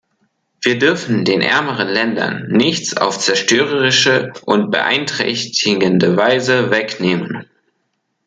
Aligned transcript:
Wir 0.63 0.79
dürfen 0.79 1.25
den 1.25 1.41
ärmeren 1.41 1.87
Ländern 1.87 2.47
nichts 2.47 2.97
auf 2.97 3.19
zerstörerische 3.19 4.33
und 4.47 4.71
beeinträchtigende 4.71 6.17
Weise 6.17 6.71
wegnehmen. 6.71 7.45